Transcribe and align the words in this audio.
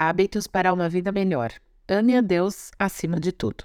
Hábitos 0.00 0.46
para 0.46 0.72
uma 0.72 0.88
vida 0.88 1.10
melhor. 1.10 1.50
Ame 1.88 2.16
a 2.16 2.20
Deus 2.20 2.70
acima 2.78 3.18
de 3.18 3.32
tudo. 3.32 3.64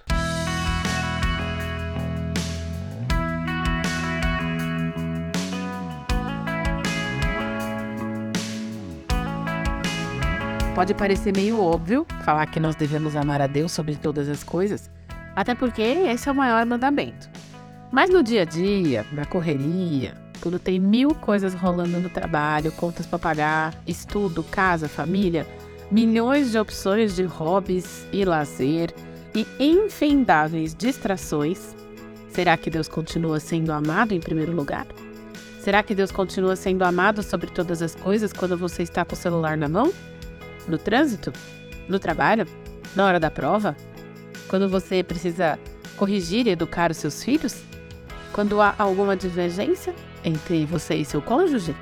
Pode 10.73 10.95
parecer 10.95 11.35
meio 11.35 11.61
óbvio 11.61 12.03
falar 12.25 12.47
que 12.47 12.59
nós 12.59 12.75
devemos 12.75 13.15
amar 13.15 13.39
a 13.39 13.45
Deus 13.45 13.71
sobre 13.71 13.95
todas 13.95 14.27
as 14.27 14.43
coisas, 14.43 14.89
até 15.35 15.53
porque 15.53 15.83
esse 15.83 16.27
é 16.27 16.31
o 16.31 16.35
maior 16.35 16.65
mandamento. 16.65 17.29
Mas 17.91 18.09
no 18.09 18.23
dia 18.23 18.41
a 18.41 18.45
dia, 18.45 19.05
na 19.11 19.23
correria, 19.23 20.17
quando 20.41 20.57
tem 20.57 20.79
mil 20.79 21.13
coisas 21.13 21.53
rolando 21.53 21.99
no 21.99 22.09
trabalho, 22.09 22.71
contas 22.71 23.05
para 23.05 23.19
pagar, 23.19 23.75
estudo, 23.85 24.41
casa, 24.41 24.89
família, 24.89 25.45
milhões 25.91 26.51
de 26.51 26.57
opções 26.57 27.15
de 27.15 27.23
hobbies 27.23 28.05
e 28.11 28.25
lazer 28.25 28.93
e 29.33 29.47
infindáveis 29.59 30.75
distrações, 30.75 31.75
será 32.29 32.55
que 32.57 32.69
Deus 32.69 32.87
continua 32.87 33.39
sendo 33.39 33.71
amado 33.71 34.13
em 34.13 34.19
primeiro 34.19 34.51
lugar? 34.51 34.85
Será 35.59 35.81
que 35.81 35.95
Deus 35.95 36.11
continua 36.11 36.55
sendo 36.55 36.83
amado 36.83 37.23
sobre 37.23 37.49
todas 37.49 37.81
as 37.81 37.95
coisas 37.95 38.33
quando 38.33 38.57
você 38.57 38.83
está 38.83 39.05
com 39.05 39.13
o 39.13 39.17
celular 39.17 39.55
na 39.55 39.69
mão? 39.69 39.93
No 40.67 40.77
trânsito? 40.77 41.31
No 41.87 41.99
trabalho? 41.99 42.45
Na 42.95 43.05
hora 43.05 43.19
da 43.19 43.31
prova? 43.31 43.75
Quando 44.49 44.67
você 44.67 45.01
precisa 45.01 45.57
corrigir 45.95 46.47
e 46.47 46.51
educar 46.51 46.91
os 46.91 46.97
seus 46.97 47.23
filhos? 47.23 47.63
Quando 48.33 48.59
há 48.59 48.75
alguma 48.77 49.15
divergência 49.15 49.95
entre 50.23 50.65
você 50.65 50.95
e 50.95 51.05
seu 51.05 51.21
cônjuge? 51.21 51.75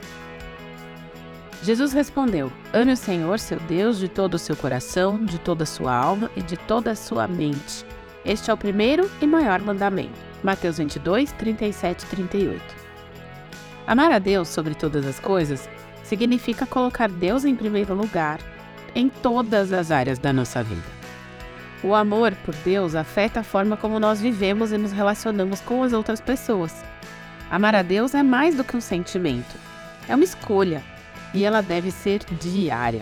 Jesus 1.64 1.94
respondeu: 1.94 2.52
Ame 2.74 2.94
o 2.94 2.98
Senhor, 2.98 3.38
seu 3.38 3.60
Deus, 3.60 4.00
de 4.00 4.08
todo 4.08 4.34
o 4.34 4.40
seu 4.40 4.56
coração, 4.56 5.24
de 5.24 5.38
toda 5.40 5.64
a 5.64 5.68
sua 5.68 5.94
alma 5.94 6.32
e 6.36 6.42
de 6.42 6.58
toda 6.58 6.92
a 6.92 6.96
sua 6.96 7.28
mente. 7.28 7.86
Este 8.26 8.50
é 8.50 8.54
o 8.54 8.58
primeiro 8.58 9.10
e 9.22 9.28
maior 9.28 9.62
mandamento. 9.62 10.20
Mateus 10.44 10.80
22, 10.80 11.32
37 11.34 12.02
e 12.02 12.06
38. 12.08 12.62
Amar 13.86 14.12
a 14.12 14.18
Deus 14.18 14.48
sobre 14.48 14.74
todas 14.74 15.06
as 15.06 15.20
coisas 15.20 15.70
significa 16.04 16.66
colocar 16.66 17.10
Deus 17.10 17.46
em 17.46 17.56
primeiro 17.56 17.94
lugar 17.94 18.40
em 18.96 19.08
todas 19.08 19.72
as 19.72 19.92
áreas 19.92 20.18
da 20.18 20.34
nossa 20.34 20.64
vida. 20.64 21.02
O 21.84 21.94
amor 21.96 22.34
por 22.44 22.56
Deus 22.56 22.96
afeta 22.96 23.40
a 23.40 23.44
forma 23.44 23.78
como 23.78 24.00
nós 24.00 24.20
vivemos 24.20 24.72
e 24.72 24.78
nos 24.78 24.92
relacionamos 24.92 25.62
com 25.62 25.84
as 25.84 25.94
outras 25.94 26.20
pessoas. 26.20 26.84
Amar 27.50 27.76
a 27.76 27.82
Deus 27.82 28.14
é 28.14 28.24
mais 28.24 28.56
do 28.56 28.64
que 28.64 28.76
um 28.76 28.82
sentimento, 28.82 29.56
é 30.08 30.16
uma 30.16 30.24
escolha 30.24 30.84
e 31.34 31.44
ela 31.44 31.62
deve 31.62 31.92
ser 31.92 32.22
diária. 32.40 33.02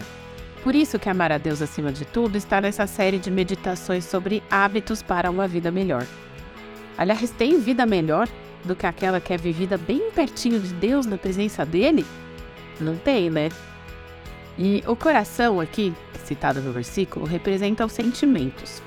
Por 0.64 0.76
isso 0.76 1.00
que 1.00 1.10
amar 1.10 1.32
a 1.32 1.38
Deus 1.38 1.62
acima 1.62 1.92
de 1.92 2.06
tudo 2.06 2.38
está 2.38 2.60
nessa 2.60 2.86
série 2.86 3.18
de 3.18 3.32
meditações 3.32 4.04
sobre 4.04 4.44
hábitos 4.50 5.02
para 5.02 5.32
uma 5.32 5.48
vida 5.48 5.72
melhor. 5.72 6.06
Aliás, 6.98 7.32
tem 7.32 7.60
vida 7.60 7.86
melhor 7.86 8.28
do 8.66 8.76
que 8.76 8.86
aquela 8.86 9.22
que 9.22 9.34
é 9.34 9.38
vivida 9.38 9.78
bem 9.78 10.12
pertinho 10.12 10.60
de 10.60 10.74
Deus, 10.74 11.06
na 11.06 11.18
presença 11.18 11.66
dele? 11.66 12.06
Não 12.80 12.98
tem, 12.98 13.30
né? 13.30 13.50
E 14.58 14.84
o 14.86 14.96
coração 14.96 15.62
aqui, 15.62 15.94
citado 16.26 16.62
no 16.62 16.74
versículo, 16.74 17.26
representa 17.26 17.86
os 17.86 17.94
sentimentos. 17.94 18.82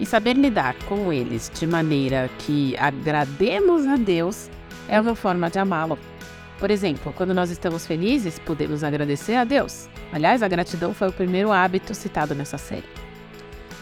E 0.00 0.04
saber 0.04 0.34
lidar 0.34 0.74
com 0.86 1.12
eles 1.12 1.50
de 1.54 1.66
maneira 1.68 2.28
que 2.40 2.76
agrademos 2.76 3.86
a 3.86 3.94
Deus 3.94 4.50
é 4.88 5.00
uma 5.00 5.14
forma 5.14 5.48
de 5.48 5.60
amá-lo. 5.60 5.96
Por 6.58 6.70
exemplo, 6.70 7.12
quando 7.16 7.34
nós 7.34 7.50
estamos 7.50 7.86
felizes, 7.86 8.38
podemos 8.38 8.84
agradecer 8.84 9.34
a 9.34 9.44
Deus. 9.44 9.88
Aliás, 10.12 10.42
a 10.42 10.48
gratidão 10.48 10.94
foi 10.94 11.08
o 11.08 11.12
primeiro 11.12 11.50
hábito 11.50 11.94
citado 11.94 12.34
nessa 12.34 12.58
série. 12.58 12.88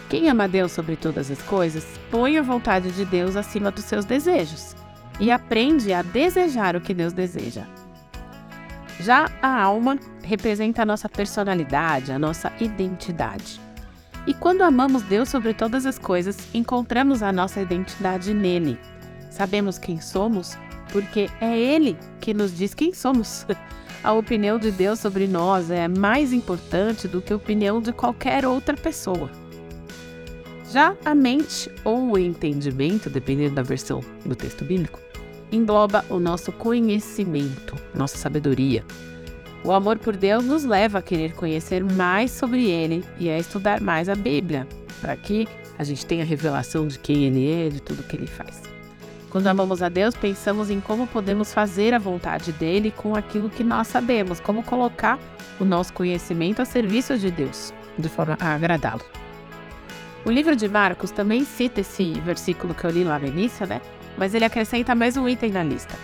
Quem 0.09 0.29
ama 0.29 0.49
Deus 0.49 0.73
sobre 0.73 0.97
todas 0.97 1.31
as 1.31 1.41
coisas, 1.43 1.87
põe 2.11 2.37
a 2.37 2.43
vontade 2.43 2.91
de 2.93 3.05
Deus 3.05 3.37
acima 3.37 3.71
dos 3.71 3.85
seus 3.85 4.05
desejos 4.05 4.75
e 5.19 5.31
aprende 5.31 5.93
a 5.93 6.03
desejar 6.03 6.77
o 6.77 6.81
que 6.81 6.93
Deus 6.93 7.13
deseja. 7.13 7.67
Já 9.01 9.31
a 9.41 9.63
alma 9.63 9.99
representa 10.23 10.83
a 10.83 10.87
nossa 10.87 11.09
personalidade, 11.09 12.13
a 12.13 12.19
nossa 12.19 12.53
identidade. 12.61 13.61
E 14.27 14.35
quando 14.35 14.63
amamos 14.63 15.03
Deus 15.03 15.29
sobre 15.29 15.53
todas 15.53 15.85
as 15.85 15.99
coisas, 15.99 16.37
encontramos 16.55 17.23
a 17.23 17.33
nossa 17.33 17.61
identidade 17.61 18.33
nele. 18.33 18.79
Sabemos 19.31 19.79
quem 19.79 20.01
somos 20.01 20.57
porque 20.93 21.29
é 21.41 21.59
Ele 21.59 21.97
que 22.21 22.33
nos 22.33 22.57
diz 22.57 22.75
quem 22.75 22.95
somos. 22.95 23.47
A 24.05 24.13
opinião 24.13 24.59
de 24.59 24.71
Deus 24.71 24.99
sobre 24.99 25.27
nós 25.29 25.71
é 25.71 25.87
mais 25.87 26.33
importante 26.33 27.07
do 27.07 27.23
que 27.23 27.33
a 27.33 27.37
opinião 27.37 27.81
de 27.81 27.93
qualquer 27.93 28.45
outra 28.45 28.77
pessoa. 28.77 29.31
Já 30.73 30.97
a 31.05 31.15
mente 31.15 31.71
ou 31.85 32.11
o 32.11 32.19
entendimento, 32.19 33.09
dependendo 33.09 33.55
da 33.55 33.63
versão 33.63 34.01
do 34.27 34.35
texto 34.35 34.65
bíblico, 34.65 34.99
engloba 35.53 36.05
o 36.09 36.19
nosso 36.19 36.51
conhecimento, 36.51 37.77
nossa 37.95 38.17
sabedoria. 38.17 38.85
O 39.65 39.71
amor 39.71 39.99
por 39.99 40.17
Deus 40.17 40.45
nos 40.45 40.65
leva 40.65 40.99
a 40.99 41.03
querer 41.03 41.35
conhecer 41.35 41.85
mais 41.85 42.33
sobre 42.33 42.69
Ele 42.69 43.05
e 43.21 43.31
a 43.31 43.39
estudar 43.39 43.81
mais 43.81 44.09
a 44.09 44.17
Bíblia, 44.17 44.67
para 45.01 45.17
que 45.17 45.47
a 45.79 45.85
gente 45.85 46.05
tenha 46.05 46.25
revelação 46.25 46.89
de 46.89 46.99
quem 46.99 47.25
Ele 47.25 47.49
é, 47.49 47.69
de 47.69 47.81
tudo 47.81 48.03
que 48.03 48.17
Ele 48.17 48.27
faz. 48.27 48.63
Quando 49.33 49.47
amamos 49.47 49.83
a 49.83 49.89
Deus, 49.89 50.15
pensamos 50.15 50.69
em 50.69 50.79
como 50.79 51.07
podemos 51.07 51.55
fazer 51.55 51.95
a 51.95 51.99
vontade 51.99 52.53
dele 52.53 52.91
com 52.95 53.17
aquilo 53.17 53.49
que 53.49 53.65
nós 53.65 53.89
sabemos, 53.89 54.39
como 54.39 54.63
colocar 54.63 55.19
o 55.59 55.65
nosso 55.65 55.91
conhecimento 55.95 56.61
a 56.61 56.67
serviço 56.67 57.17
de 57.17 57.31
Deus, 57.31 57.73
de 57.97 58.11
forma 58.11 58.37
a 58.39 58.55
agradá-lo. 58.55 59.01
O 60.27 60.31
livro 60.31 60.55
de 60.55 60.69
Marcos 60.69 61.11
também 61.11 61.47
cita 61.47 61.81
esse 61.81 62.13
versículo 62.21 62.75
que 62.75 62.85
eu 62.85 62.91
li 62.91 63.05
lá 63.05 63.19
no 63.19 63.27
início, 63.27 63.67
né? 63.67 63.81
Mas 64.19 64.35
ele 64.35 64.45
acrescenta 64.45 64.95
mais 64.95 65.17
um 65.17 65.27
item 65.27 65.51
na 65.51 65.63
lista. 65.63 65.95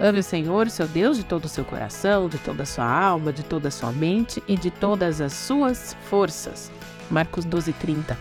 Ame 0.00 0.18
o 0.18 0.24
Senhor, 0.24 0.68
seu 0.68 0.88
Deus, 0.88 1.16
de 1.16 1.24
todo 1.24 1.44
o 1.44 1.48
seu 1.48 1.64
coração, 1.64 2.28
de 2.28 2.38
toda 2.38 2.64
a 2.64 2.66
sua 2.66 2.90
alma, 2.90 3.32
de 3.32 3.44
toda 3.44 3.68
a 3.68 3.70
sua 3.70 3.92
mente 3.92 4.42
e 4.48 4.56
de 4.56 4.72
todas 4.72 5.20
as 5.20 5.32
suas 5.32 5.96
forças. 6.10 6.72
Marcos 7.08 7.44
12, 7.44 7.72
30. 7.74 8.18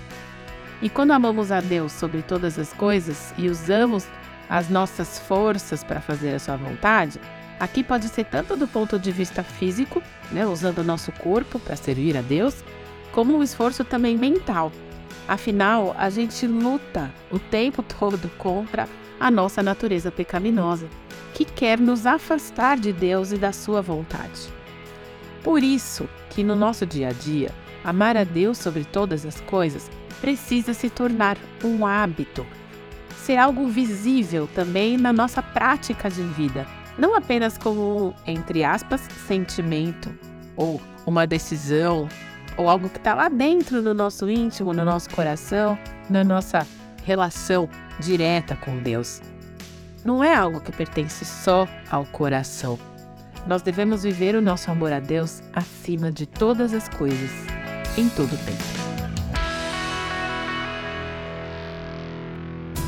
E 0.79 0.89
quando 0.89 1.09
amamos 1.09 1.51
a 1.51 1.59
Deus 1.59 1.91
sobre 1.91 2.21
todas 2.21 2.59
as 2.59 2.71
coisas 2.71 3.33
e 3.35 3.49
usamos 3.49 4.05
as 4.53 4.69
nossas 4.69 5.17
forças 5.17 5.83
para 5.83 5.99
fazer 5.99 6.35
a 6.35 6.39
sua 6.39 6.55
vontade, 6.55 7.19
aqui 7.59 7.83
pode 7.83 8.07
ser 8.07 8.25
tanto 8.25 8.55
do 8.55 8.67
ponto 8.67 8.99
de 8.99 9.11
vista 9.11 9.41
físico, 9.41 9.99
né, 10.31 10.45
usando 10.45 10.77
o 10.77 10.83
nosso 10.83 11.11
corpo 11.11 11.57
para 11.57 11.75
servir 11.75 12.15
a 12.15 12.21
Deus, 12.21 12.63
como 13.11 13.35
um 13.35 13.41
esforço 13.41 13.83
também 13.83 14.15
mental. 14.15 14.71
Afinal, 15.27 15.95
a 15.97 16.07
gente 16.11 16.45
luta 16.45 17.11
o 17.31 17.39
tempo 17.39 17.81
todo 17.97 18.29
contra 18.37 18.87
a 19.19 19.31
nossa 19.31 19.63
natureza 19.63 20.11
pecaminosa, 20.11 20.87
que 21.33 21.45
quer 21.45 21.79
nos 21.79 22.05
afastar 22.05 22.77
de 22.77 22.93
Deus 22.93 23.31
e 23.31 23.37
da 23.37 23.51
sua 23.51 23.81
vontade. 23.81 24.53
Por 25.43 25.63
isso 25.63 26.07
que 26.29 26.43
no 26.43 26.55
nosso 26.55 26.85
dia 26.85 27.07
a 27.07 27.11
dia, 27.11 27.49
amar 27.83 28.15
a 28.15 28.23
Deus 28.23 28.59
sobre 28.59 28.83
todas 28.83 29.25
as 29.25 29.41
coisas 29.41 29.89
precisa 30.21 30.75
se 30.75 30.91
tornar 30.91 31.39
um 31.63 31.87
hábito 31.87 32.45
ser 33.23 33.37
algo 33.37 33.67
visível 33.67 34.49
também 34.53 34.97
na 34.97 35.13
nossa 35.13 35.41
prática 35.41 36.09
de 36.09 36.21
vida, 36.21 36.67
não 36.97 37.15
apenas 37.15 37.57
como, 37.57 38.13
entre 38.27 38.63
aspas, 38.63 39.01
sentimento 39.25 40.13
ou 40.57 40.81
uma 41.05 41.25
decisão 41.25 42.09
ou 42.57 42.69
algo 42.69 42.89
que 42.89 42.97
está 42.97 43.15
lá 43.15 43.29
dentro 43.29 43.81
do 43.81 43.93
nosso 43.93 44.29
íntimo, 44.29 44.73
no 44.73 44.83
nosso 44.83 45.09
coração, 45.09 45.79
na 46.09 46.23
nossa 46.23 46.67
relação 47.05 47.69
direta 47.99 48.55
com 48.57 48.77
Deus. 48.79 49.21
Não 50.03 50.21
é 50.21 50.35
algo 50.35 50.59
que 50.59 50.71
pertence 50.71 51.23
só 51.23 51.67
ao 51.89 52.05
coração. 52.05 52.77
Nós 53.47 53.61
devemos 53.61 54.03
viver 54.03 54.35
o 54.35 54.41
nosso 54.41 54.69
amor 54.69 54.91
a 54.91 54.99
Deus 54.99 55.41
acima 55.53 56.11
de 56.11 56.25
todas 56.25 56.73
as 56.73 56.89
coisas, 56.89 57.31
em 57.97 58.09
todo 58.09 58.33
o 58.33 58.37
tempo. 58.37 58.92